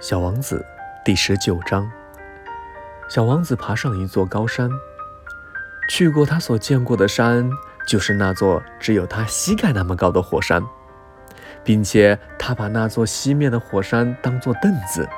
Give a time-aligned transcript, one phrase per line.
[0.00, 0.64] 小王子
[1.04, 1.90] 第十九章。
[3.08, 4.70] 小王子爬上一座高山，
[5.88, 7.50] 去过他所见过的山，
[7.84, 10.62] 就是那座只有他膝盖那么高的火山，
[11.64, 15.08] 并且他把那座熄灭的火山当作凳子。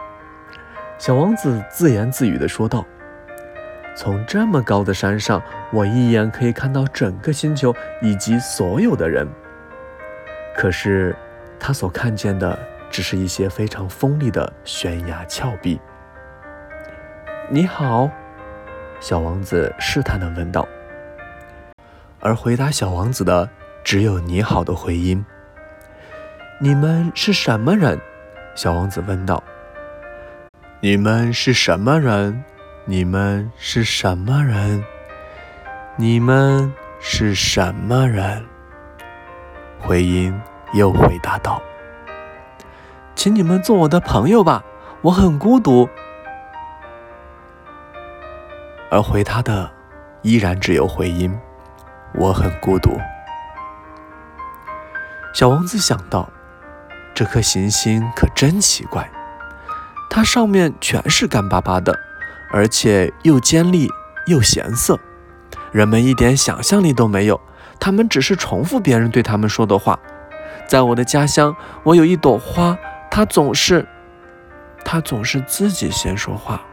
[0.97, 2.87] 小王子自言自语地说道
[3.95, 5.43] ：“从这么高的山上，
[5.75, 9.29] 我一眼可以看到整个星球以及所有的人。
[10.57, 11.15] 可是，
[11.59, 12.59] 他所看见的……”
[12.91, 15.81] 只是一些非常锋利的悬崖峭壁。
[17.49, 18.11] 你好，
[19.01, 20.67] 小王子试探地问道。
[22.21, 23.49] 而回答小王子的
[23.83, 25.25] 只有“你好”的回音。
[26.61, 27.99] 你们是什么人？
[28.55, 29.43] 小王子问道。
[30.81, 32.45] 你们是什么人？
[32.85, 34.85] 你们是什么人？
[35.97, 38.45] 你们是什么人？
[39.79, 40.39] 回音
[40.75, 41.63] 又回答道。
[43.23, 44.65] 请你们做我的朋友吧，
[45.03, 45.87] 我很孤独。
[48.91, 49.71] 而回他的
[50.23, 51.39] 依然只有回音
[52.17, 52.99] ：“我很孤独。”
[55.37, 56.31] 小王子想到，
[57.15, 59.07] 这颗行星可真奇怪，
[60.09, 61.95] 它上面全是干巴巴的，
[62.51, 63.91] 而且又尖利
[64.29, 64.99] 又咸涩，
[65.73, 67.39] 人们一点想象力都没有，
[67.79, 69.99] 他们只是重复别人对他们说的话。
[70.67, 72.79] 在我的家乡，我有一朵花。
[73.11, 73.85] 他总是，
[74.85, 76.65] 他总是自己先说话。